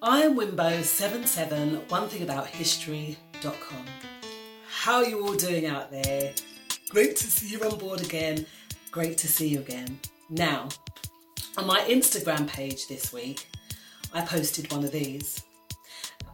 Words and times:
I'm 0.00 0.36
Wimbo77, 0.36 1.90
one 1.90 2.08
thing 2.08 2.22
about 2.22 2.46
history.com. 2.46 3.84
How 4.70 4.98
are 4.98 5.04
you 5.04 5.26
all 5.26 5.34
doing 5.34 5.66
out 5.66 5.90
there? 5.90 6.32
Great 6.88 7.16
to 7.16 7.24
see 7.24 7.48
you 7.48 7.60
on 7.64 7.76
board 7.78 8.00
again. 8.02 8.46
Great 8.92 9.18
to 9.18 9.26
see 9.26 9.48
you 9.48 9.58
again. 9.58 9.98
Now, 10.30 10.68
on 11.56 11.66
my 11.66 11.80
Instagram 11.80 12.46
page 12.46 12.86
this 12.86 13.12
week, 13.12 13.48
I 14.14 14.20
posted 14.20 14.70
one 14.70 14.84
of 14.84 14.92
these. 14.92 15.42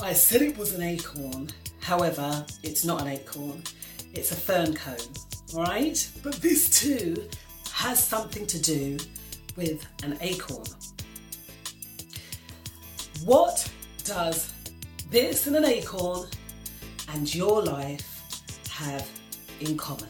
I 0.00 0.14
said 0.14 0.40
it 0.40 0.56
was 0.56 0.72
an 0.72 0.82
acorn, 0.82 1.50
however, 1.82 2.46
it's 2.62 2.86
not 2.86 3.02
an 3.02 3.08
acorn, 3.08 3.62
it's 4.14 4.32
a 4.32 4.36
fern 4.36 4.74
cone, 4.74 4.96
alright? 5.52 6.10
But 6.22 6.36
this 6.36 6.80
too 6.80 7.28
has 7.74 8.02
something 8.02 8.46
to 8.46 8.58
do 8.58 8.96
with 9.54 9.86
an 10.02 10.16
acorn. 10.22 10.64
What 13.24 13.70
does 14.04 14.50
this 15.10 15.46
and 15.46 15.54
an 15.54 15.66
acorn 15.66 16.26
and 17.10 17.34
your 17.34 17.60
life 17.62 18.22
have 18.70 19.06
in 19.60 19.76
common? 19.76 20.08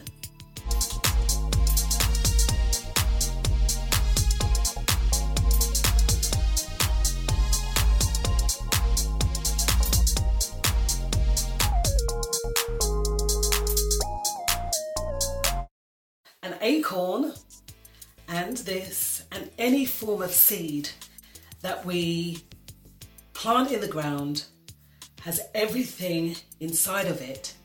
An 16.43 16.55
acorn 16.61 17.33
and 18.29 18.55
this 18.57 19.25
and 19.33 19.49
any 19.57 19.85
form 19.85 20.21
of 20.21 20.31
seed 20.31 20.87
that 21.61 21.85
we 21.85 22.37
plant 23.41 23.71
in 23.71 23.81
the 23.81 23.87
ground 23.87 24.45
has 25.21 25.41
everything 25.55 26.35
inside 26.59 27.07
of 27.07 27.19
it 27.21 27.55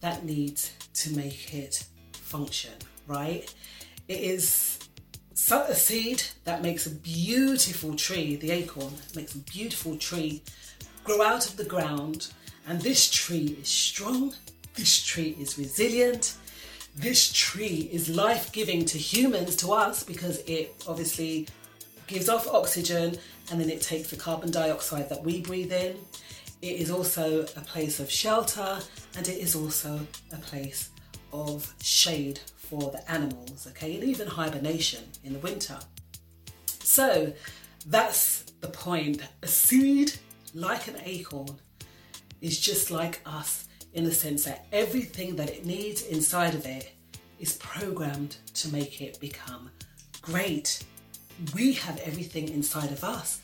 that 0.00 0.24
needs 0.24 0.72
to 0.94 1.14
make 1.14 1.52
it 1.52 1.84
function, 2.12 2.72
right? 3.06 3.54
It 4.08 4.18
is 4.18 4.78
a 5.50 5.74
seed 5.74 6.22
that 6.44 6.62
makes 6.62 6.86
a 6.86 6.90
beautiful 6.90 7.94
tree, 7.96 8.36
the 8.36 8.50
acorn 8.50 8.94
makes 9.14 9.34
a 9.34 9.40
beautiful 9.40 9.94
tree 9.98 10.42
grow 11.04 11.20
out 11.20 11.46
of 11.46 11.58
the 11.58 11.64
ground. 11.64 12.32
And 12.66 12.80
this 12.80 13.10
tree 13.10 13.58
is 13.60 13.68
strong, 13.68 14.32
this 14.74 15.02
tree 15.04 15.36
is 15.38 15.58
resilient, 15.58 16.34
this 16.96 17.30
tree 17.30 17.90
is 17.92 18.08
life 18.08 18.52
giving 18.52 18.86
to 18.86 18.96
humans, 18.96 19.54
to 19.56 19.72
us, 19.72 20.02
because 20.02 20.38
it 20.46 20.82
obviously 20.88 21.46
gives 22.06 22.30
off 22.30 22.48
oxygen 22.48 23.18
and 23.50 23.60
then 23.60 23.68
it 23.68 23.80
takes 23.80 24.10
the 24.10 24.16
carbon 24.16 24.50
dioxide 24.50 25.08
that 25.08 25.22
we 25.22 25.40
breathe 25.40 25.72
in. 25.72 25.96
It 26.62 26.80
is 26.80 26.90
also 26.90 27.42
a 27.42 27.60
place 27.60 28.00
of 28.00 28.10
shelter 28.10 28.78
and 29.16 29.28
it 29.28 29.38
is 29.38 29.56
also 29.56 30.00
a 30.32 30.36
place 30.36 30.90
of 31.32 31.72
shade 31.82 32.38
for 32.56 32.90
the 32.90 33.10
animals, 33.10 33.66
okay, 33.68 33.94
and 33.94 34.04
even 34.04 34.28
hibernation 34.28 35.04
in 35.24 35.32
the 35.32 35.38
winter. 35.40 35.78
So 36.66 37.32
that's 37.86 38.42
the 38.60 38.68
point. 38.68 39.22
A 39.42 39.46
seed, 39.46 40.12
like 40.54 40.86
an 40.88 40.96
acorn, 41.04 41.58
is 42.40 42.60
just 42.60 42.90
like 42.90 43.20
us 43.26 43.66
in 43.92 44.04
the 44.04 44.12
sense 44.12 44.44
that 44.44 44.66
everything 44.72 45.36
that 45.36 45.50
it 45.50 45.64
needs 45.64 46.02
inside 46.06 46.54
of 46.54 46.64
it 46.66 46.92
is 47.38 47.54
programmed 47.54 48.36
to 48.54 48.68
make 48.68 49.00
it 49.00 49.18
become 49.18 49.70
great 50.22 50.84
we 51.54 51.72
have 51.74 51.98
everything 52.00 52.48
inside 52.48 52.92
of 52.92 53.04
us. 53.04 53.40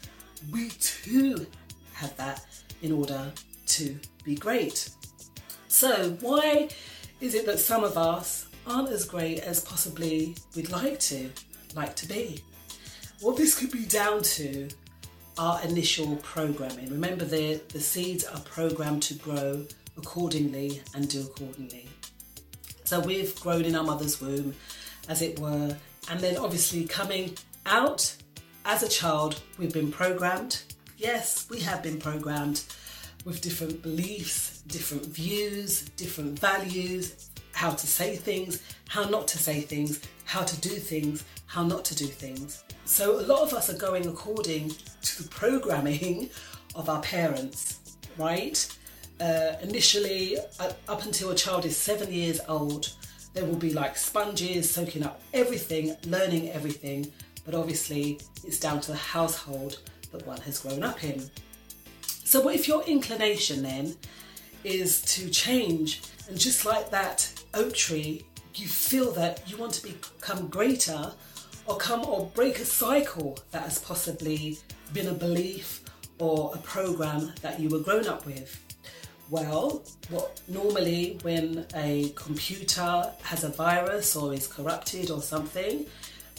We 0.53 0.71
too 0.71 1.47
have 1.95 2.17
that 2.17 2.45
in 2.83 2.93
order 2.93 3.33
to 3.67 3.99
be 4.25 4.35
great. 4.35 4.91
So, 5.69 6.17
why 6.21 6.69
is 7.21 7.35
it 7.35 7.47
that 7.47 7.59
some 7.59 7.85
of 7.85 7.97
us 7.97 8.47
aren't 8.67 8.91
as 8.91 9.05
great 9.05 9.41
as 9.41 9.61
possibly 9.61 10.37
we'd 10.55 10.71
like 10.71 11.01
to, 11.01 11.31
like 11.75 11.97
to 11.97 12.09
be? 12.09 12.43
Well, 13.23 13.35
this 13.35 13.59
could 13.59 13.71
be 13.71 13.87
down 13.87 14.23
to 14.23 14.69
our 15.39 15.63
initial 15.63 16.17
programming. 16.17 16.91
Remember, 16.91 17.25
the, 17.25 17.61
the 17.69 17.81
seeds 17.81 18.25
are 18.25 18.41
programmed 18.41 19.03
to 19.05 19.15
grow 19.15 19.65
accordingly 19.97 20.83
and 20.95 21.09
do 21.09 21.23
accordingly. 21.23 21.89
So, 22.85 23.01
we've 23.01 23.39
grown 23.41 23.65
in 23.65 23.75
our 23.75 23.85
mother's 23.85 24.21
womb, 24.21 24.55
as 25.09 25.23
it 25.23 25.39
were, 25.39 25.77
and 26.11 26.21
then 26.21 26.37
obviously 26.37 26.85
coming 26.85 27.37
out 27.67 28.15
as 28.65 28.83
a 28.83 28.89
child, 28.89 29.41
we've 29.59 29.73
been 29.73 29.93
programmed. 29.93 30.63
Yes, 30.97 31.47
we 31.51 31.61
have 31.61 31.83
been 31.83 31.99
programmed 31.99 32.63
with 33.25 33.41
different 33.41 33.83
beliefs, 33.83 34.63
different 34.69 35.05
views, 35.07 35.83
different 35.97 36.39
values, 36.39 37.31
how 37.53 37.71
to 37.71 37.87
say 37.87 38.17
things, 38.17 38.63
how 38.89 39.05
not 39.05 39.27
to 39.29 39.39
say 39.39 39.61
things, 39.61 40.01
how 40.25 40.43
to 40.43 40.61
do 40.61 40.71
things, 40.71 41.25
how 41.47 41.65
not 41.65 41.85
to 41.85 41.95
do 41.95 42.07
things. 42.07 42.65
So, 42.85 43.21
a 43.21 43.27
lot 43.27 43.43
of 43.43 43.53
us 43.53 43.69
are 43.69 43.79
going 43.79 44.07
according 44.07 44.73
to 45.03 45.23
the 45.23 45.29
programming 45.29 46.31
of 46.75 46.89
our 46.89 47.03
parents, 47.03 47.81
right? 48.17 48.67
Uh, 49.21 49.55
initially, 49.63 50.39
uh, 50.61 50.73
up 50.89 51.05
until 51.05 51.31
a 51.31 51.35
child 51.35 51.65
is 51.65 51.77
seven 51.77 52.13
years 52.13 52.41
old, 52.49 52.93
they 53.33 53.43
will 53.43 53.57
be 53.57 53.73
like 53.73 53.97
sponges, 53.97 54.71
soaking 54.71 55.03
up 55.03 55.21
everything, 55.33 55.97
learning 56.07 56.51
everything, 56.51 57.11
but 57.47 57.55
obviously 57.55 58.21
it's 58.45 58.61
down 58.61 58.81
to 58.83 58.91
the 58.91 58.99
household 58.99 59.79
that 60.13 60.27
one 60.27 60.41
has 60.43 60.59
grown 60.59 60.83
up 60.83 61.03
in. 61.03 61.31
So, 62.25 62.41
what 62.41 62.55
if 62.57 62.69
your 62.69 62.83
inclination 62.85 63.63
then 63.63 63.97
is 64.65 65.01
to 65.15 65.31
change, 65.31 66.03
and 66.29 66.39
just 66.39 66.67
like 66.67 66.91
that 66.91 67.33
oak 67.55 67.73
tree, 67.73 68.27
you 68.55 68.67
feel 68.67 69.13
that 69.13 69.49
you 69.49 69.57
want 69.57 69.73
to 69.75 69.83
become 69.87 70.49
greater 70.49 71.13
or 71.67 71.77
come 71.77 72.05
or 72.05 72.27
break 72.35 72.59
a 72.59 72.65
cycle 72.65 73.39
that 73.53 73.63
has 73.63 73.79
possibly 73.79 74.59
been 74.93 75.09
a 75.09 75.15
belief 75.15 75.83
or 76.19 76.53
a 76.55 76.59
program 76.59 77.33
that 77.43 77.61
you 77.61 77.69
were 77.69 77.81
grown 77.81 78.07
up 78.07 78.27
with? 78.27 78.61
Well, 79.29 79.83
what 80.09 80.41
normally 80.49 81.19
when 81.23 81.67
a 81.75 82.13
computer 82.15 83.11
has 83.23 83.45
a 83.45 83.49
virus 83.49 84.15
or 84.15 84.33
is 84.33 84.47
corrupted 84.47 85.11
or 85.11 85.21
something, 85.21 85.87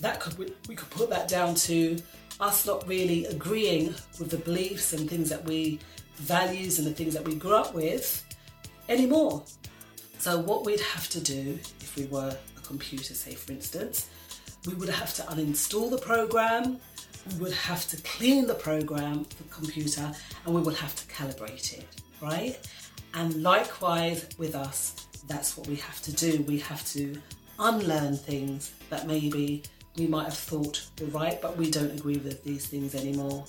that 0.02 0.20
could 0.20 0.38
we 0.68 0.76
could 0.76 0.90
put 0.90 1.10
that 1.10 1.28
down 1.28 1.56
to 1.56 1.98
us 2.40 2.66
not 2.66 2.88
really 2.88 3.26
agreeing 3.26 3.88
with 4.20 4.30
the 4.30 4.38
beliefs 4.38 4.94
and 4.94 5.10
things 5.10 5.30
that 5.30 5.44
we 5.46 5.80
values 6.16 6.78
and 6.80 6.88
the 6.88 6.94
things 6.94 7.14
that 7.14 7.24
we 7.26 7.36
grew 7.36 7.56
up 7.56 7.74
with 7.74 8.24
anymore. 8.90 9.44
So 10.20 10.40
what 10.40 10.66
we'd 10.66 10.80
have 10.80 11.08
to 11.10 11.20
do 11.20 11.60
if 11.82 11.96
we 11.96 12.06
were 12.06 12.36
a 12.58 12.62
computer, 12.62 13.14
say 13.14 13.34
for 13.34 13.52
instance, 13.52 14.10
we 14.66 14.74
would 14.74 14.90
have 14.90 15.14
to 15.16 15.22
uninstall 15.24 15.90
the 15.90 15.98
program, 15.98 16.80
we 17.34 17.40
would 17.40 17.54
have 17.54 17.88
to 17.90 17.98
clean 17.98 18.48
the 18.48 18.56
program, 18.56 19.26
the 19.38 19.44
computer, 19.50 20.12
and 20.46 20.56
we 20.56 20.62
would 20.62 20.76
have 20.76 20.96
to 20.96 21.14
calibrate 21.14 21.78
it, 21.78 21.88
right? 22.22 22.58
And 23.14 23.42
likewise 23.42 24.28
with 24.38 24.56
us, 24.56 25.08
that's 25.28 25.58
what 25.58 25.68
we 25.68 25.76
have 25.76 26.02
to 26.04 26.14
do. 26.14 26.44
We 26.44 26.60
have 26.60 26.86
to 26.94 27.20
unlearn 27.60 28.16
things 28.18 28.74
that 28.90 29.08
maybe 29.08 29.64
we 29.98 30.08
might 30.08 30.26
have 30.26 30.38
thought 30.38 30.86
were 31.02 31.08
right, 31.08 31.42
but 31.42 31.58
we 31.58 31.72
don't 31.72 31.92
agree 31.92 32.18
with 32.18 32.44
these 32.44 32.68
things 32.68 32.96
anymore. 32.96 33.46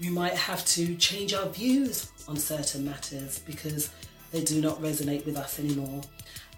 We 0.00 0.08
might 0.10 0.34
have 0.34 0.64
to 0.66 0.96
change 0.96 1.32
our 1.32 1.48
views 1.48 2.10
on 2.26 2.36
certain 2.36 2.84
matters 2.84 3.38
because 3.40 3.90
they 4.32 4.42
do 4.42 4.60
not 4.60 4.80
resonate 4.80 5.24
with 5.24 5.36
us 5.36 5.58
anymore. 5.58 6.02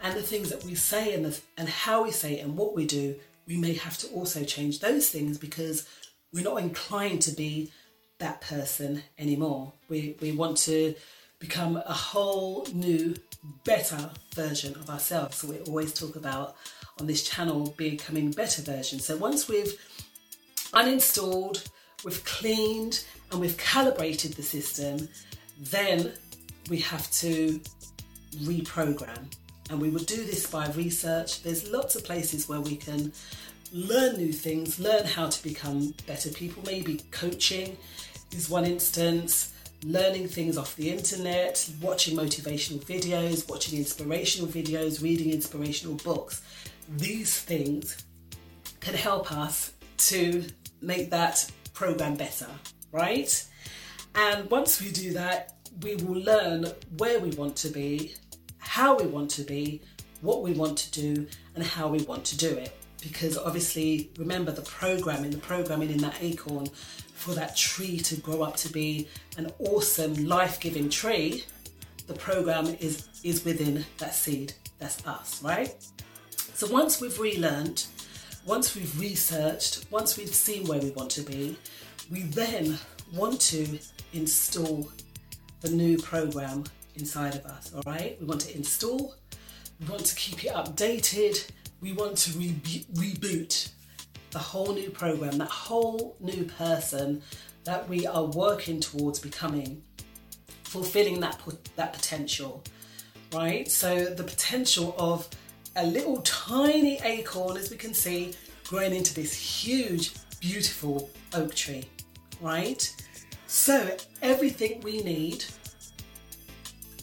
And 0.02 0.16
the 0.16 0.22
things 0.22 0.50
that 0.50 0.64
we 0.64 0.74
say 0.74 1.14
and, 1.14 1.24
the, 1.24 1.40
and 1.58 1.68
how 1.68 2.04
we 2.04 2.10
say 2.10 2.38
it 2.38 2.44
and 2.44 2.56
what 2.56 2.74
we 2.74 2.86
do, 2.86 3.16
we 3.46 3.56
may 3.56 3.74
have 3.74 3.98
to 3.98 4.06
also 4.08 4.44
change 4.44 4.80
those 4.80 5.08
things 5.10 5.36
because 5.38 5.86
we're 6.32 6.44
not 6.44 6.60
inclined 6.60 7.22
to 7.22 7.32
be 7.32 7.70
that 8.18 8.40
person 8.40 9.02
anymore. 9.18 9.72
We, 9.88 10.16
we 10.20 10.32
want 10.32 10.56
to 10.58 10.94
become 11.38 11.76
a 11.76 11.92
whole 11.92 12.66
new, 12.72 13.14
better 13.64 14.10
version 14.34 14.74
of 14.74 14.90
ourselves. 14.90 15.38
So 15.38 15.48
we 15.48 15.58
always 15.60 15.92
talk 15.92 16.16
about 16.16 16.56
on 17.00 17.06
this 17.06 17.28
channel 17.28 17.74
becoming 17.76 18.30
better 18.30 18.62
versions. 18.62 19.04
So 19.04 19.16
once 19.16 19.48
we've 19.48 19.74
uninstalled, 20.72 21.66
we've 22.04 22.24
cleaned, 22.24 23.04
and 23.30 23.40
we've 23.40 23.56
calibrated 23.56 24.34
the 24.34 24.42
system, 24.42 25.08
then 25.58 26.12
we 26.70 26.78
have 26.78 27.10
to 27.12 27.60
reprogram. 28.42 29.32
And 29.70 29.80
we 29.80 29.88
would 29.88 30.06
do 30.06 30.24
this 30.24 30.46
by 30.46 30.68
research. 30.72 31.42
There's 31.42 31.70
lots 31.70 31.96
of 31.96 32.04
places 32.04 32.48
where 32.48 32.60
we 32.60 32.76
can 32.76 33.12
learn 33.72 34.16
new 34.16 34.32
things, 34.32 34.78
learn 34.78 35.06
how 35.06 35.28
to 35.28 35.42
become 35.42 35.94
better 36.06 36.28
people. 36.30 36.62
Maybe 36.66 37.00
coaching 37.10 37.76
is 38.32 38.50
one 38.50 38.64
instance 38.64 39.53
learning 39.84 40.28
things 40.28 40.56
off 40.56 40.74
the 40.76 40.90
internet, 40.90 41.68
watching 41.80 42.16
motivational 42.16 42.82
videos, 42.84 43.48
watching 43.48 43.78
inspirational 43.78 44.48
videos, 44.48 45.02
reading 45.02 45.30
inspirational 45.30 45.96
books. 45.96 46.42
These 46.96 47.38
things 47.40 48.04
can 48.80 48.94
help 48.94 49.30
us 49.30 49.72
to 49.96 50.44
make 50.80 51.10
that 51.10 51.50
program 51.74 52.16
better, 52.16 52.48
right? 52.92 53.46
And 54.14 54.50
once 54.50 54.80
we 54.80 54.90
do 54.90 55.12
that, 55.14 55.54
we 55.82 55.96
will 55.96 56.20
learn 56.20 56.66
where 56.98 57.20
we 57.20 57.30
want 57.30 57.56
to 57.56 57.68
be, 57.68 58.14
how 58.58 58.96
we 58.96 59.06
want 59.06 59.30
to 59.32 59.42
be, 59.42 59.82
what 60.20 60.42
we 60.42 60.52
want 60.52 60.78
to 60.78 60.90
do, 60.92 61.26
and 61.54 61.64
how 61.64 61.88
we 61.88 62.02
want 62.02 62.24
to 62.26 62.36
do 62.36 62.48
it. 62.48 62.74
Because 63.04 63.36
obviously, 63.36 64.10
remember 64.18 64.50
the 64.50 64.62
programming, 64.62 65.30
the 65.30 65.38
programming 65.38 65.90
in 65.90 65.98
that 65.98 66.16
acorn 66.20 66.66
for 67.14 67.32
that 67.34 67.56
tree 67.56 67.98
to 67.98 68.16
grow 68.16 68.42
up 68.42 68.56
to 68.56 68.68
be 68.70 69.06
an 69.36 69.52
awesome, 69.58 70.26
life 70.26 70.58
giving 70.58 70.88
tree, 70.88 71.44
the 72.06 72.14
program 72.14 72.66
is, 72.80 73.08
is 73.22 73.44
within 73.44 73.84
that 73.98 74.14
seed. 74.14 74.54
That's 74.78 75.06
us, 75.06 75.42
right? 75.42 75.74
So 76.54 76.66
once 76.66 77.00
we've 77.00 77.18
relearned, 77.18 77.84
once 78.46 78.74
we've 78.74 78.98
researched, 79.00 79.86
once 79.90 80.16
we've 80.16 80.34
seen 80.34 80.66
where 80.66 80.80
we 80.80 80.90
want 80.90 81.10
to 81.12 81.22
be, 81.22 81.56
we 82.10 82.22
then 82.22 82.78
want 83.12 83.40
to 83.40 83.78
install 84.12 84.90
the 85.60 85.70
new 85.70 85.98
program 85.98 86.64
inside 86.96 87.34
of 87.34 87.46
us, 87.46 87.72
all 87.74 87.82
right? 87.86 88.16
We 88.20 88.26
want 88.26 88.42
to 88.42 88.54
install, 88.56 89.14
we 89.80 89.86
want 89.86 90.04
to 90.06 90.14
keep 90.14 90.44
it 90.44 90.52
updated, 90.52 91.46
we 91.84 91.92
want 91.92 92.16
to 92.16 92.30
re- 92.38 92.86
reboot 92.94 93.70
the 94.30 94.38
whole 94.38 94.72
new 94.72 94.88
program, 94.88 95.36
that 95.36 95.50
whole 95.50 96.16
new 96.18 96.44
person 96.44 97.20
that 97.64 97.86
we 97.90 98.06
are 98.06 98.24
working 98.24 98.80
towards 98.80 99.18
becoming, 99.18 99.82
fulfilling 100.62 101.20
that, 101.20 101.38
that 101.76 101.92
potential, 101.92 102.64
right? 103.34 103.70
So 103.70 104.06
the 104.06 104.24
potential 104.24 104.94
of 104.98 105.28
a 105.76 105.84
little 105.84 106.22
tiny 106.22 106.98
acorn, 107.04 107.58
as 107.58 107.70
we 107.70 107.76
can 107.76 107.92
see, 107.92 108.32
growing 108.66 108.94
into 108.94 109.12
this 109.12 109.34
huge, 109.34 110.14
beautiful 110.40 111.10
oak 111.34 111.54
tree, 111.54 111.84
right? 112.40 112.94
So 113.46 113.94
everything 114.22 114.80
we 114.80 115.02
need 115.02 115.44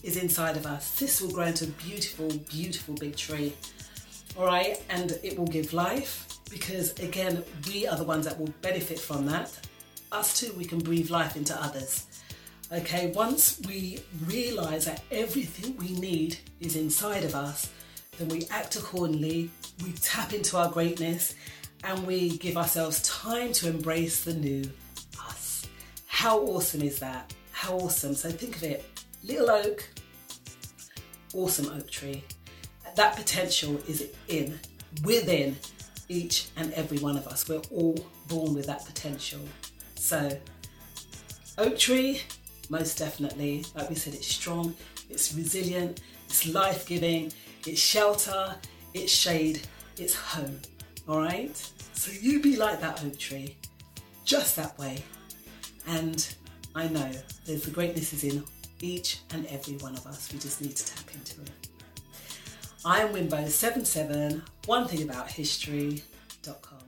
is 0.02 0.16
inside 0.16 0.56
of 0.56 0.66
us. 0.66 0.98
This 0.98 1.20
will 1.20 1.30
grow 1.30 1.44
into 1.44 1.66
a 1.66 1.68
beautiful, 1.68 2.28
beautiful 2.50 2.96
big 2.96 3.14
tree, 3.14 3.52
all 4.36 4.46
right? 4.46 4.82
And 4.90 5.18
it 5.22 5.38
will 5.38 5.46
give 5.46 5.72
life 5.72 6.38
because, 6.50 6.92
again, 7.00 7.44
we 7.66 7.86
are 7.86 7.96
the 7.96 8.04
ones 8.04 8.24
that 8.26 8.38
will 8.38 8.52
benefit 8.60 8.98
from 8.98 9.26
that. 9.26 9.58
Us 10.10 10.38
too, 10.38 10.52
we 10.56 10.64
can 10.64 10.78
breathe 10.78 11.10
life 11.10 11.36
into 11.36 11.60
others. 11.60 12.06
Okay, 12.70 13.12
once 13.12 13.60
we 13.66 13.98
realize 14.24 14.86
that 14.86 15.02
everything 15.10 15.76
we 15.76 15.92
need 15.98 16.38
is 16.60 16.76
inside 16.76 17.24
of 17.24 17.34
us, 17.34 17.70
then 18.18 18.28
we 18.28 18.46
act 18.50 18.76
accordingly, 18.76 19.50
we 19.84 19.92
tap 19.92 20.32
into 20.32 20.56
our 20.56 20.70
greatness, 20.70 21.34
and 21.84 22.06
we 22.06 22.36
give 22.38 22.56
ourselves 22.56 23.02
time 23.02 23.52
to 23.54 23.68
embrace 23.68 24.24
the 24.24 24.34
new 24.34 24.64
us. 25.26 25.66
How 26.06 26.38
awesome 26.40 26.82
is 26.82 26.98
that? 27.00 27.34
How 27.50 27.76
awesome. 27.76 28.14
So 28.14 28.30
think 28.30 28.56
of 28.56 28.62
it 28.62 28.84
little 29.24 29.50
oak, 29.50 29.88
awesome 31.34 31.66
oak 31.76 31.90
tree. 31.90 32.24
That 32.96 33.16
potential 33.16 33.80
is 33.88 34.08
in, 34.28 34.58
within 35.04 35.56
each 36.08 36.48
and 36.56 36.72
every 36.74 36.98
one 36.98 37.16
of 37.16 37.26
us. 37.26 37.48
We're 37.48 37.62
all 37.70 37.98
born 38.28 38.54
with 38.54 38.66
that 38.66 38.84
potential. 38.84 39.40
So, 39.94 40.38
oak 41.58 41.78
tree, 41.78 42.20
most 42.68 42.98
definitely, 42.98 43.64
like 43.74 43.88
we 43.88 43.94
said, 43.94 44.14
it's 44.14 44.26
strong, 44.26 44.74
it's 45.08 45.34
resilient, 45.34 46.00
it's 46.26 46.46
life 46.48 46.86
giving, 46.86 47.32
it's 47.66 47.80
shelter, 47.80 48.54
it's 48.94 49.12
shade, 49.12 49.60
it's 49.96 50.14
home. 50.14 50.60
All 51.08 51.18
right? 51.18 51.56
So 51.94 52.10
you 52.20 52.40
be 52.40 52.56
like 52.56 52.80
that 52.80 53.02
oak 53.04 53.18
tree, 53.18 53.56
just 54.24 54.56
that 54.56 54.78
way. 54.78 55.02
And 55.86 56.34
I 56.74 56.88
know 56.88 57.10
there's 57.46 57.62
the 57.62 57.70
greatness 57.70 58.12
is 58.12 58.24
in 58.24 58.44
each 58.80 59.20
and 59.32 59.46
every 59.46 59.74
one 59.76 59.94
of 59.94 60.06
us. 60.06 60.32
We 60.32 60.38
just 60.38 60.60
need 60.60 60.76
to 60.76 60.94
tap 60.94 61.14
into 61.14 61.40
it. 61.42 61.71
I 62.84 63.02
am 63.02 63.14
Wimbo77, 63.14 64.42
one 64.66 64.88
thing 64.88 65.08
about 65.08 65.30
history.com. 65.30 66.81